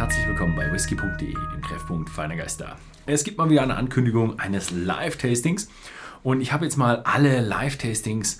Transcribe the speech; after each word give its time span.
herzlich 0.00 0.26
willkommen 0.26 0.56
bei 0.56 0.72
whisky.de, 0.72 1.34
dem 1.34 1.62
Treffpunkt 1.62 2.08
feiner 2.08 2.34
Geister. 2.34 2.78
Es 3.04 3.22
gibt 3.22 3.36
mal 3.36 3.50
wieder 3.50 3.60
eine 3.60 3.76
Ankündigung 3.76 4.38
eines 4.38 4.70
Live-Tastings 4.70 5.68
und 6.22 6.40
ich 6.40 6.54
habe 6.54 6.64
jetzt 6.64 6.78
mal 6.78 7.02
alle 7.04 7.42
Live-Tastings 7.42 8.38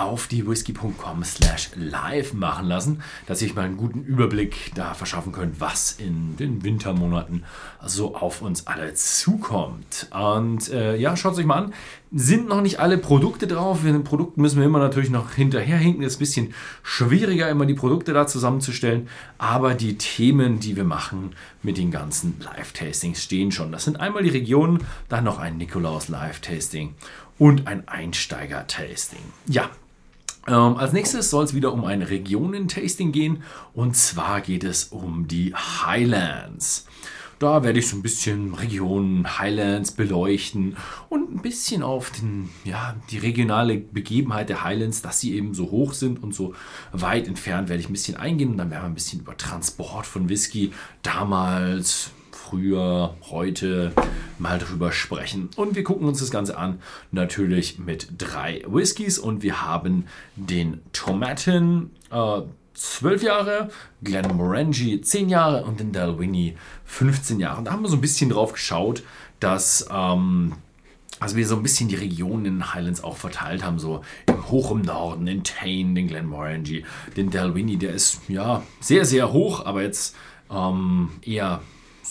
auf 0.00 0.26
die 0.26 0.46
whisky.com 0.46 1.22
slash 1.24 1.70
live 1.76 2.32
machen 2.32 2.66
lassen, 2.66 3.02
dass 3.26 3.42
ich 3.42 3.54
mal 3.54 3.66
einen 3.66 3.76
guten 3.76 4.02
Überblick 4.02 4.72
da 4.74 4.94
verschaffen 4.94 5.32
könnt, 5.32 5.60
was 5.60 5.92
in 5.92 6.36
den 6.36 6.64
Wintermonaten 6.64 7.44
so 7.84 8.14
auf 8.14 8.42
uns 8.42 8.66
alle 8.66 8.94
zukommt. 8.94 10.08
Und 10.10 10.70
äh, 10.70 10.96
ja, 10.96 11.16
schaut 11.16 11.34
es 11.34 11.38
euch 11.38 11.46
mal 11.46 11.64
an. 11.64 11.74
Sind 12.12 12.48
noch 12.48 12.60
nicht 12.60 12.80
alle 12.80 12.98
Produkte 12.98 13.46
drauf. 13.46 13.82
Für 13.82 13.92
den 13.92 14.02
Produkt 14.02 14.36
müssen 14.36 14.58
wir 14.58 14.66
immer 14.66 14.80
natürlich 14.80 15.10
noch 15.10 15.32
hinterherhinken. 15.32 16.02
Es 16.02 16.14
ist 16.14 16.16
ein 16.16 16.20
bisschen 16.20 16.54
schwieriger, 16.82 17.48
immer 17.48 17.66
die 17.66 17.74
Produkte 17.74 18.12
da 18.12 18.26
zusammenzustellen. 18.26 19.08
Aber 19.38 19.74
die 19.74 19.96
Themen, 19.96 20.58
die 20.58 20.76
wir 20.76 20.84
machen 20.84 21.36
mit 21.62 21.78
den 21.78 21.90
ganzen 21.90 22.40
Live-Tastings 22.40 23.22
stehen 23.22 23.52
schon. 23.52 23.70
Das 23.70 23.84
sind 23.84 24.00
einmal 24.00 24.22
die 24.22 24.30
Regionen, 24.30 24.84
dann 25.08 25.24
noch 25.24 25.38
ein 25.38 25.56
Nikolaus 25.56 26.08
Live-Tasting 26.08 26.94
und 27.38 27.66
ein 27.66 27.88
Einsteiger-Tasting. 27.88 29.22
Ja, 29.46 29.70
ähm, 30.50 30.76
als 30.76 30.92
nächstes 30.92 31.30
soll 31.30 31.44
es 31.44 31.54
wieder 31.54 31.72
um 31.72 31.84
ein 31.84 32.02
Regionentasting 32.02 33.12
gehen 33.12 33.42
und 33.72 33.96
zwar 33.96 34.40
geht 34.40 34.64
es 34.64 34.84
um 34.84 35.28
die 35.28 35.54
Highlands. 35.54 36.86
Da 37.38 37.62
werde 37.62 37.78
ich 37.78 37.88
so 37.88 37.96
ein 37.96 38.02
bisschen 38.02 38.52
Regionen 38.52 39.38
Highlands 39.38 39.92
beleuchten 39.92 40.76
und 41.08 41.34
ein 41.34 41.40
bisschen 41.40 41.82
auf 41.82 42.10
den, 42.10 42.50
ja, 42.64 42.96
die 43.10 43.16
regionale 43.16 43.78
Begebenheit 43.78 44.50
der 44.50 44.62
Highlands, 44.62 45.00
dass 45.00 45.20
sie 45.20 45.34
eben 45.34 45.54
so 45.54 45.70
hoch 45.70 45.94
sind 45.94 46.22
und 46.22 46.34
so 46.34 46.54
weit 46.92 47.26
entfernt, 47.28 47.70
werde 47.70 47.80
ich 47.80 47.88
ein 47.88 47.94
bisschen 47.94 48.18
eingehen 48.18 48.50
und 48.50 48.58
dann 48.58 48.70
werden 48.70 48.82
wir 48.82 48.88
ein 48.88 48.94
bisschen 48.94 49.20
über 49.20 49.38
Transport 49.38 50.06
von 50.06 50.28
Whisky 50.28 50.72
damals, 51.02 52.10
früher, 52.40 53.14
heute 53.30 53.92
mal 54.38 54.58
drüber 54.58 54.92
sprechen. 54.92 55.50
Und 55.56 55.76
wir 55.76 55.84
gucken 55.84 56.06
uns 56.06 56.20
das 56.20 56.30
Ganze 56.30 56.56
an, 56.56 56.80
natürlich 57.12 57.78
mit 57.78 58.08
drei 58.18 58.62
Whiskys 58.66 59.18
und 59.18 59.42
wir 59.42 59.62
haben 59.62 60.06
den 60.36 60.80
Tomatin. 60.92 61.90
Äh, 62.10 62.42
12 62.74 63.22
Jahre, 63.22 63.68
Glenmorangie 64.02 65.02
10 65.02 65.28
Jahre 65.28 65.64
und 65.64 65.80
den 65.80 65.92
Dalwhinnie 65.92 66.56
15 66.86 67.38
Jahre. 67.38 67.58
Und 67.58 67.66
da 67.66 67.72
haben 67.72 67.82
wir 67.82 67.90
so 67.90 67.96
ein 67.96 68.00
bisschen 68.00 68.30
drauf 68.30 68.54
geschaut, 68.54 69.02
dass 69.38 69.86
ähm, 69.92 70.54
also 71.18 71.36
wir 71.36 71.46
so 71.46 71.56
ein 71.56 71.62
bisschen 71.62 71.88
die 71.88 71.96
Regionen 71.96 72.46
in 72.46 72.54
den 72.54 72.72
Highlands 72.72 73.04
auch 73.04 73.18
verteilt 73.18 73.62
haben, 73.62 73.78
so 73.78 74.02
im 74.26 74.50
hoch 74.50 74.70
im 74.70 74.80
Norden, 74.80 75.26
in 75.26 75.44
Tane, 75.44 75.92
den 75.92 76.08
Glenmorangie, 76.08 76.86
den 77.18 77.30
Dalwhinnie, 77.30 77.76
der 77.76 77.92
ist 77.92 78.22
ja 78.28 78.62
sehr, 78.80 79.04
sehr 79.04 79.30
hoch, 79.30 79.66
aber 79.66 79.82
jetzt 79.82 80.16
ähm, 80.50 81.10
eher 81.22 81.60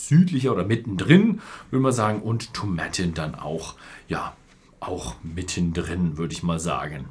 südlicher 0.08 0.52
oder 0.52 0.66
mittendrin, 0.66 1.42
würde 1.72 1.84
man 1.84 1.92
sagen, 1.92 2.22
und 2.22 2.54
Tomatin 2.54 3.14
dann 3.14 3.36
auch, 3.36 3.76
ja, 4.08 4.34
auch 4.80 5.16
mittendrin, 5.24 6.18
würde 6.18 6.34
ich 6.34 6.44
mal 6.44 6.60
sagen. 6.60 7.10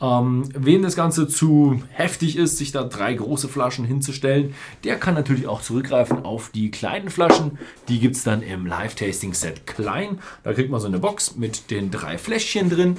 Ähm, 0.00 0.48
wen 0.54 0.82
das 0.82 0.96
Ganze 0.96 1.28
zu 1.28 1.82
heftig 1.90 2.36
ist, 2.36 2.58
sich 2.58 2.72
da 2.72 2.82
drei 2.82 3.14
große 3.14 3.48
Flaschen 3.48 3.84
hinzustellen, 3.84 4.54
der 4.82 4.98
kann 4.98 5.14
natürlich 5.14 5.46
auch 5.46 5.62
zurückgreifen 5.62 6.24
auf 6.24 6.50
die 6.50 6.70
kleinen 6.70 7.10
Flaschen. 7.10 7.58
Die 7.88 8.00
gibt 8.00 8.16
es 8.16 8.24
dann 8.24 8.42
im 8.42 8.66
Live-Tasting-Set 8.66 9.66
klein. 9.66 10.18
Da 10.42 10.52
kriegt 10.52 10.70
man 10.70 10.80
so 10.80 10.88
eine 10.88 10.98
Box 10.98 11.36
mit 11.36 11.70
den 11.70 11.90
drei 11.90 12.18
Fläschchen 12.18 12.70
drin 12.70 12.96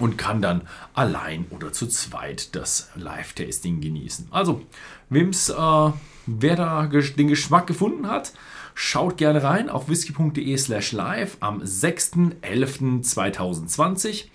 und 0.00 0.18
kann 0.18 0.42
dann 0.42 0.62
allein 0.94 1.46
oder 1.50 1.72
zu 1.72 1.86
zweit 1.86 2.54
das 2.56 2.90
Live-Tasting 2.96 3.80
genießen. 3.80 4.28
Also, 4.30 4.62
wem's, 5.08 5.48
äh, 5.48 5.90
wer 6.38 6.56
da 6.56 6.86
den 6.86 7.28
Geschmack 7.28 7.66
gefunden 7.66 8.08
hat, 8.08 8.32
schaut 8.74 9.16
gerne 9.16 9.42
rein 9.42 9.68
auf 9.68 9.88
whisky.de 9.88 10.56
slash 10.56 10.92
live 10.92 11.36
am 11.40 11.60
6.11.2020 11.62 14.26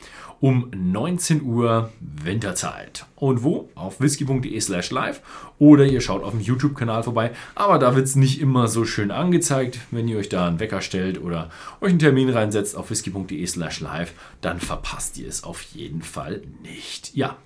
um 0.41 0.69
19 0.75 1.44
Uhr 1.44 1.91
Winterzeit. 2.00 3.06
Und 3.16 3.44
wo? 3.44 3.69
Auf 3.75 4.01
whisky.de 4.01 4.59
slash 4.59 4.91
live 4.91 5.22
oder 5.59 5.85
ihr 5.85 6.01
schaut 6.01 6.23
auf 6.23 6.31
dem 6.31 6.41
YouTube-Kanal 6.41 7.03
vorbei. 7.03 7.31
Aber 7.56 7.79
da 7.79 7.95
wird 7.95 8.06
es 8.06 8.16
nicht 8.16 8.41
immer 8.41 8.67
so 8.67 8.85
schön 8.85 9.12
angezeigt. 9.12 9.79
Wenn 9.91 10.07
ihr 10.07 10.17
euch 10.17 10.29
da 10.29 10.47
einen 10.47 10.59
Wecker 10.59 10.81
stellt 10.81 11.22
oder 11.22 11.50
euch 11.81 11.91
einen 11.91 12.00
Termin 12.00 12.29
reinsetzt 12.29 12.75
auf 12.75 12.89
whisky.de 12.89 13.45
slash 13.47 13.79
live, 13.79 14.13
dann 14.41 14.59
verpasst 14.59 15.17
ihr 15.17 15.27
es 15.27 15.44
auf 15.44 15.62
jeden 15.62 16.01
Fall 16.01 16.41
nicht. 16.62 17.16
Ja, 17.16 17.38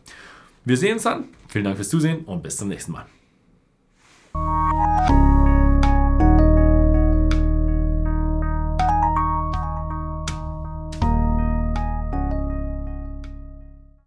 wir 0.66 0.78
sehen 0.78 0.94
uns 0.94 1.04
dann. 1.04 1.26
Vielen 1.48 1.66
Dank 1.66 1.78
fürs 1.78 1.90
Zusehen 1.90 2.26
und 2.26 2.44
bis 2.44 2.58
zum 2.58 2.68
nächsten 2.68 2.92
Mal. 2.92 3.06